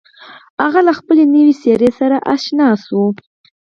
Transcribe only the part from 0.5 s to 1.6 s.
هغه له خپلې نوې